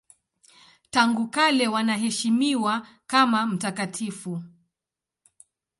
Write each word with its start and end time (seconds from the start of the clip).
Tangu 0.89 1.27
kale 1.33 1.67
wanaheshimiwa 1.67 2.87
kama 3.07 3.45
mtakatifu. 3.45 4.43